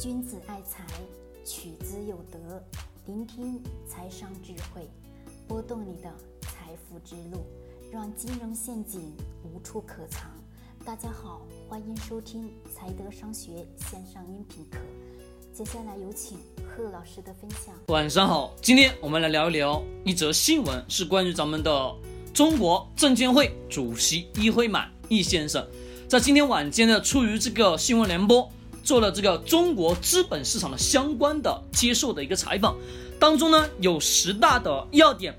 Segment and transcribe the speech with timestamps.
[0.00, 0.84] 君子爱财，
[1.44, 2.60] 取之有德。
[3.06, 4.90] 聆听财商智慧，
[5.46, 7.46] 拨动你的财富之路，
[7.92, 10.28] 让金融陷阱无处可藏。
[10.84, 14.78] 大家好，欢迎收听财德商学线上音频课。
[15.52, 17.72] 接下来有请贺老师的分享。
[17.86, 21.94] 晚上好，今天我们来聊一聊一则新闻，是关于咱们的
[22.34, 25.64] 中国证监会主席易会满易先生，
[26.08, 28.50] 在今天晚间呢，出于这个新闻联播。
[28.84, 32.76] 做了这个中国资本市场的相关的接受的一个采访，
[33.18, 35.34] 当中呢有十大的要点。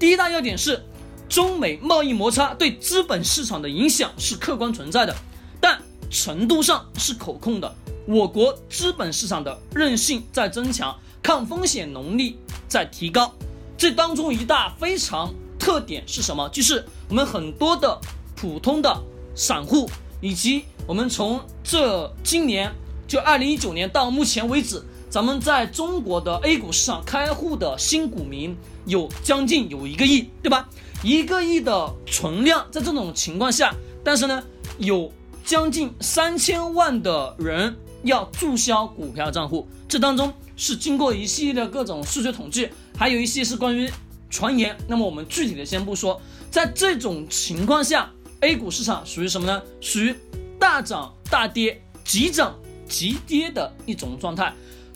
[0.00, 0.82] 第一大要点是，
[1.28, 5.14] 中美贸易摩擦对资本市场的影响是客观存在的，
[5.60, 5.80] 但
[6.10, 7.72] 程度上是可控的。
[8.06, 12.36] 我国资本市场的韧性在增强，抗风险能力
[12.66, 13.32] 在提高。
[13.76, 16.48] 这当中一大非常特点是什么？
[16.48, 17.96] 就是我们很多的
[18.34, 19.00] 普通的
[19.36, 19.88] 散户，
[20.20, 22.72] 以及我们从这今年。
[23.08, 30.68] 就二零一九年到目前为止，咱们在中国的 A 股市场开户的新股民有将近有一个亿，对吧？
[31.02, 34.44] 一个亿的存量，在这种情况下，但是呢，
[34.76, 35.10] 有
[35.42, 43.90] 将近三千万的人要注销股票账户，这当中是经过一系列的各种数据统计，还有一些是关于
[44.28, 44.76] 传言。
[44.86, 46.20] 那么我们具体的先不说，
[46.50, 49.62] 在这种情况下，A 股市场属于什么呢？
[49.80, 50.14] 属于
[50.58, 52.54] 大涨大跌，急涨。
[52.88, 54.52] 急跌的一种状态，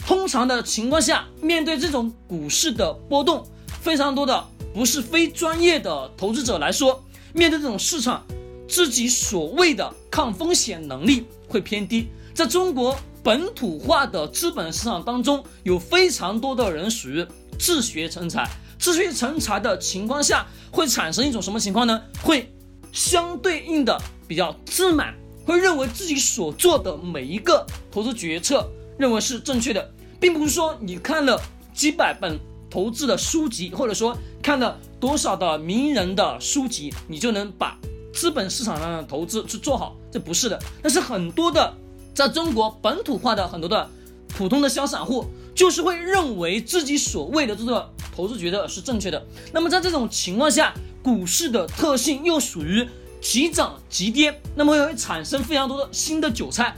[0.06, 3.46] 通常的情况下，面对这种股市的波动，
[3.80, 8.24] 非常多的不是非专业的投资者来说，面对这种市场，
[8.68, 12.08] 自己所谓的抗风险能力会偏低。
[12.34, 17.26] 在中国本土化的资本市场当中，有非常多的人属于
[17.58, 22.02] 自学成才，自学成才的情况下，会产生一种什么情况呢？
[22.22, 22.50] 会
[22.90, 25.14] 相对应的比较自满。
[25.44, 31.40] 会认为自己所做的每一个投资决策认为是正确的，并不是说你看了
[31.74, 32.38] 几百本
[32.70, 37.76] 投资的书籍，或者说看了多少的名人的书籍，你就能把
[38.14, 40.58] 资本市场上的投资去做好，这不是的。
[40.82, 41.74] 但是很多的
[42.14, 43.88] 在中国本土化的很多的
[44.28, 49.26] 普通的小散户，就是会认为自己所谓的这个投资决策是正确的。
[49.52, 50.72] 那么在这种情况下，
[51.02, 52.88] 股市的特性又属于。
[53.22, 56.74] 急涨急跌，那么会产生非常多的新的韭菜。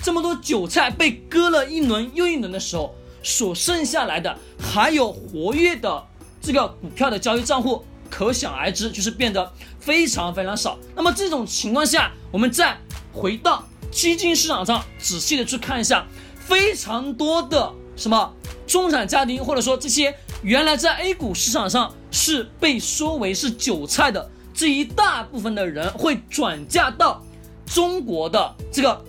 [0.00, 6.06] 这么多韭菜被割了一轮又一轮的时候，所剩下来的还有活跃的
[6.40, 10.78] 这个股票的交易账户，可想而知，就是变得非常非常少。
[10.94, 12.78] 那么这种情况下，我们再
[13.12, 16.06] 回到基金市场上，仔细的去看一下，
[16.38, 18.32] 非常多的什么
[18.68, 24.30] 中产家庭，或者说这些原来在 A 股市场上是被说为是韭菜的。
[24.58, 27.22] 这一大部分的人会转嫁到
[27.64, 29.00] 中国的这个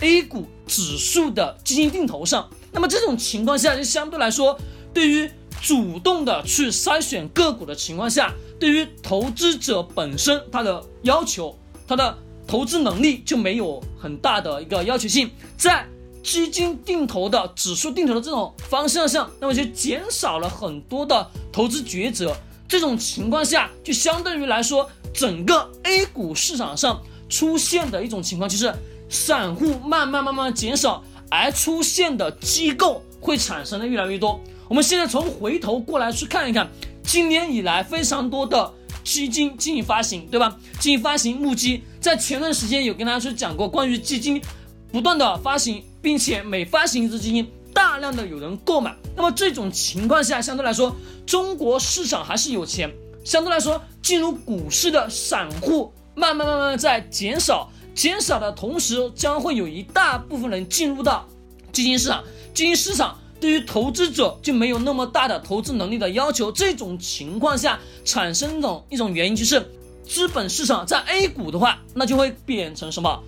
[0.00, 4.58] A 股指数的基金定投上，那么这种情况下就相对来说，
[4.94, 11.54] 对于主动的去筛选个股的情况下，对于投资者本身他的要求，
[11.86, 12.16] 他的
[12.46, 15.86] 投资能力就没有很大的一个要求性，在
[16.22, 22.34] 基金定投的指数定投的这种方向上，那么就减少了很多的投资抉择。
[22.74, 28.74] 这种情况下，就相对于来说，整个 A 股市场上出现的一种情况，就是
[29.08, 34.40] 散户慢慢慢慢减少，而出现的机构会产生的越来越多。
[34.66, 36.68] 我们现在从回头过来去看一看，
[37.04, 38.72] 今年以来非常多的
[39.04, 40.58] 基金进行发行，对吧？
[40.80, 44.42] 进行发行募集，在前段时间有跟大家去讲过关于基金
[44.90, 47.48] 不断的发行，并且每发行一只基金。
[47.84, 50.96] 大量的有人购买，那么这种情况下，相对来说，
[51.26, 52.90] 中国市场还是有钱。
[53.22, 61.28] 相对来说，进入股市的散户慢慢慢慢在减少，减少的同时，将会有一大部分人进入到
[61.72, 62.24] 基金市场。
[62.54, 66.50] 基金市场对于投资者就没有那么大的投资能力的要求。
[66.50, 69.62] 这种情况下产生一种一种原因就是，
[70.08, 73.22] 资本市场在 A 股的话，那就会变成什么？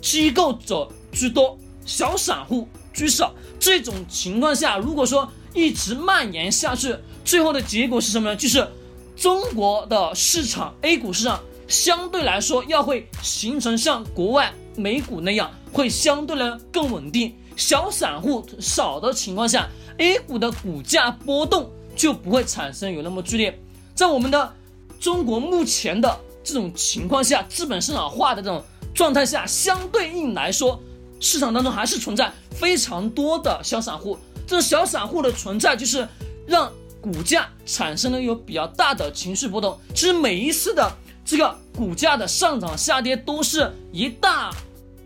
[0.00, 2.66] 机构者居多，小散户。
[2.98, 8.34] 居少，这种情况下，如果说一直蔓延下去，最后的结果是什么呢？
[8.34, 8.66] 就是
[9.14, 19.68] 中国的市场 A 股市场相对来说要会形成像国外美股那样，会相对呢更稳定，小散户少的情况下
[19.98, 23.56] ，A 股的股价波动就不会产生有那么剧烈。
[23.94, 24.52] 在我们的
[24.98, 28.62] 中国目前的这种情况下，资本市场化的这种
[28.92, 30.82] 状态下，相对应来说。
[31.20, 36.06] 市场当中还是存在非常多的小散户，这小散户的存在就是
[36.46, 39.78] 让股价产生了有比较大的情绪波动。
[39.94, 40.92] 其实每一次的
[41.24, 44.50] 这个股价的上涨下跌，都是一大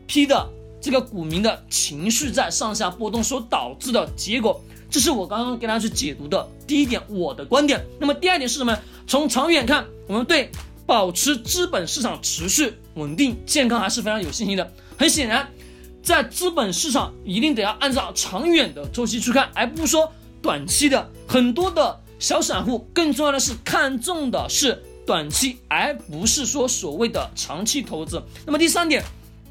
[0.06, 0.48] 批的
[0.80, 4.60] 这个股民的情绪在上下波动所导致的结果。
[4.90, 7.82] 这是我刚刚给大家去解读的第一点，我的观点。
[7.98, 8.78] 那么第二点是什么？
[9.06, 10.50] 从长远看，我们对
[10.84, 14.70] 保持资本市场持续稳定、健康还是非常有信心的。
[14.98, 15.50] 很显然，
[16.02, 21.10] 在资本市场一定得要按照长远的周期去看，而不是说短期的。
[21.26, 28.22] 很多的小散户更重要的是看重的是短期，而不是说所谓的长期投资。
[28.44, 29.04] 那么第三点，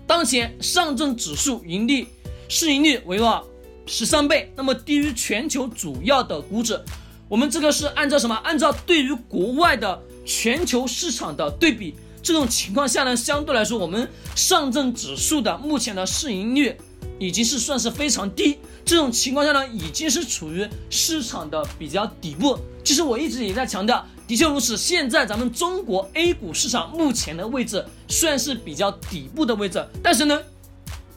[0.05, 2.07] 当前上证指数盈利
[2.49, 3.45] 市盈率为了。
[3.87, 6.79] 十三倍，那么低于全球主要的股指。
[7.27, 8.35] 我们这个是按照什么？
[8.35, 11.95] 按照对于国外的全球市场的对比。
[12.23, 16.75] 这种情况下呢，相对来说，我们上证指数的目前的市盈率
[17.19, 18.57] 已经是算是非常低。
[18.85, 22.57] 这种情况下呢，已经是处于市场的比较底部。
[22.83, 24.77] 其实我一直也在强调，的确如此。
[24.77, 30.39] 现在咱们中国 A 股市场目前的位置算是比较底部的位置，但是呢。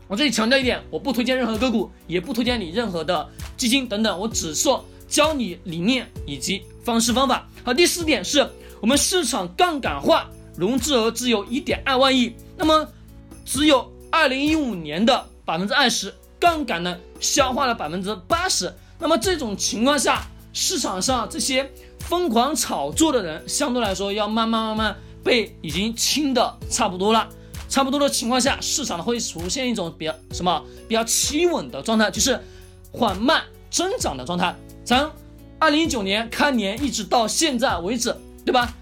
[0.06, 3.26] 我这里强调一点，我不推荐任何个股，也不推荐你任何的
[3.56, 7.48] 基金等等，我只说教你理念以及方式方法。
[7.64, 8.46] 好，第四点是
[8.82, 12.88] 我们市场杠杆化，融资额只有一点二万亿，那么
[13.44, 18.72] 只有二零一五年的百分之二十，杠杆呢消化了百分之八十。
[18.98, 27.28] 那么这种情况下，市场上这些疯狂炒作的人，相对来说要慢慢慢慢被已经清的差不多了。
[27.68, 32.40] 差不多的情况下，市场呢会出现一种比较什么比较企稳的状态，就是
[32.92, 34.54] 缓慢增长的状态。
[34.84, 35.10] 从
[35.58, 38.14] 二零一九年开年一直到现在为止，
[38.44, 38.72] 对吧？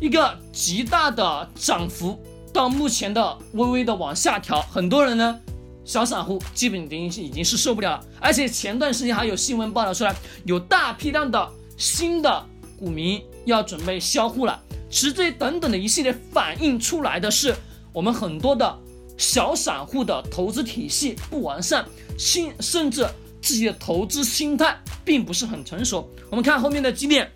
[0.00, 2.18] 一个极大的涨幅，
[2.52, 5.40] 到目前的微微的往下调，很多人呢，
[5.84, 8.04] 小散户基本已经已经是受不了了。
[8.20, 10.14] 而且前段时间还有新闻报道出来，
[10.44, 12.46] 有大批量的新的
[12.78, 14.60] 股民要准备销户了。
[14.90, 17.54] 其实这等等的一系列反映出来的是。
[17.94, 18.76] 我们很多的
[19.16, 21.86] 小散户的投资体系不完善，
[22.18, 23.06] 心甚至
[23.40, 26.10] 自己的投资心态并不是很成熟。
[26.28, 27.30] 我们看后面的几点，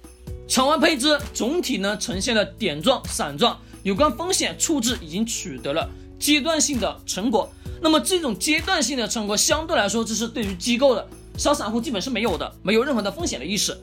[0.49, 7.53] 场外配置总体呢呈现了点状、散状，有关风险处置已经取得了阶段性的成果。
[7.83, 11.06] 那么这种阶段性的成果相对来说，这是对于机构的
[11.37, 13.79] 小散户基本是没有的，没有任何的风险的意识。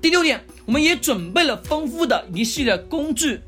[0.00, 3.42] 第六点，我们也准备了丰富的一系列工具。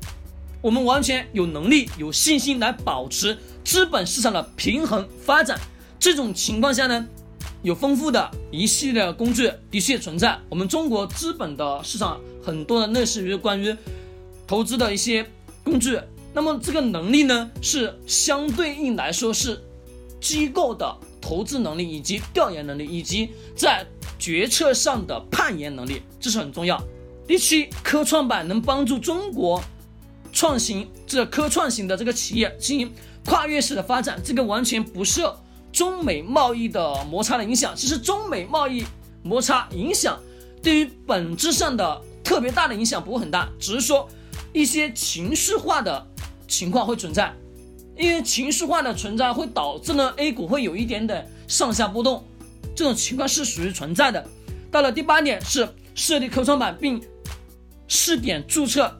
[0.61, 5.59] 我们完全有能力、有信心来保持资本市场的平衡发展。
[5.99, 7.07] 这种情况下呢，
[7.61, 10.39] 有丰富的一系列工具的确存在。
[10.49, 13.75] 我们中国资本的市场很多的类似于关于
[14.47, 15.25] 投资的一些
[15.63, 15.99] 工具。
[16.33, 19.61] 那么这个能力呢，是相对应来说是
[20.21, 23.85] 机构的投资能力以及调研能力，以及在
[24.17, 26.81] 决策上的判研能力，这是很重要。
[27.27, 29.61] 第七，科创板能帮助中国。
[30.31, 32.93] 创新这科创型的这个企业进行
[33.25, 35.35] 跨越式的发展，这个完全不受
[35.71, 37.75] 中美贸易的摩擦的影响。
[37.75, 38.85] 其实中美贸易
[39.23, 40.19] 摩擦影响
[40.61, 44.07] 对于本质上的特别大的影响不会很大，只是说
[44.53, 46.05] 一些情绪化的
[46.47, 47.33] 情况会存在，
[47.97, 52.23] 因为情绪化的存在会导致呢 A 股会有一点点上下波动，
[52.75, 54.27] 这种情况是属于存在的。
[54.71, 57.01] 到了第八点是设立科创板并
[57.87, 58.95] 试点注册。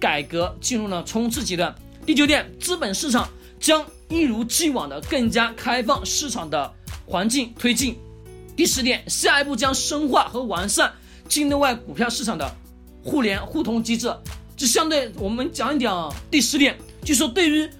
[0.00, 1.74] 改革进入了冲刺阶段。
[2.06, 3.28] 第九点，资本市场
[3.60, 6.72] 将一如既往的更加开放市场的
[7.06, 7.98] 环境推进。
[8.56, 10.92] 第十点，下一步将深化和完善
[11.28, 12.50] 境内外股票市场的
[13.04, 14.12] 互联互通机制。
[14.56, 17.70] 这相对我们讲一讲第十点，就说对于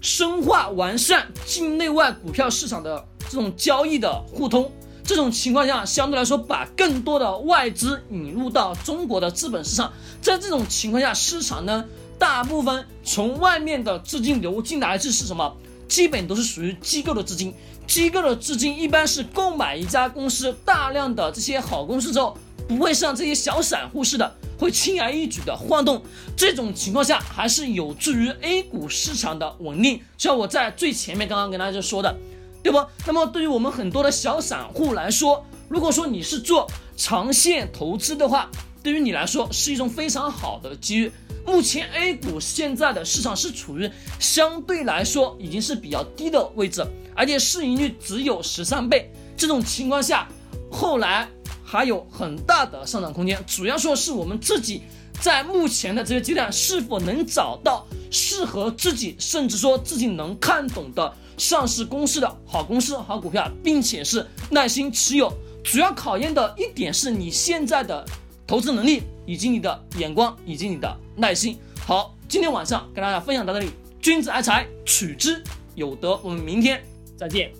[0.00, 4.70] 深化完善境内外股票市场的这种交易的互通。
[5.02, 9.92] 这种情况下，相对来说，把更多的外资引入到中国的资本市场。
[10.22, 11.84] 在这种情况下，市场呢，
[12.18, 15.56] 大部分从外面的资金流进来，这是什么？
[15.88, 17.54] 基本都是属于机构的资金。
[17.86, 26.02] 机构的资金一般是购买一家公司大量的这些好公司之后，不会像这些小散户似的，会轻而易举的晃动。
[26.36, 30.00] 这种情况下，还是有助于 A 股市场的稳定。
[30.16, 32.16] 像我在最前面刚刚跟大家说的。
[32.62, 32.82] 对不？
[33.06, 36.66] 那么对于我们很多的小散户来说，如果说你是做
[36.96, 38.48] 长线投资的话，
[38.82, 41.12] 对于你来说是一种非常好的机遇。
[41.46, 46.84] 目前 A 股现在的市场是处于相对来说已经是比较低的位置，
[47.14, 49.10] 而且市盈率只有十三倍。
[49.36, 50.28] 这种情况下，
[50.70, 51.28] 后来
[51.62, 53.42] 还有很大的上涨空间。
[53.46, 54.82] 主要说是我们自己
[55.20, 61.14] 在目前的这个阶段是否能找到适合自己，甚至说自己能看懂的。
[61.36, 65.32] 上市公司的好公司、好股票，并且是耐心持有，
[65.64, 68.06] 主要考验的一点是你现在的
[68.46, 71.58] 投资能力，以及你的眼光，以及你的耐心。
[71.86, 73.68] 好，今天晚上跟大家分享到这里，
[74.00, 75.42] 君子爱财，取之
[75.74, 76.18] 有德。
[76.22, 76.82] 我们明天
[77.16, 77.28] 再。
[77.28, 77.52] 见。